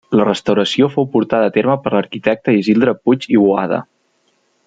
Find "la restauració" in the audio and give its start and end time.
0.19-0.87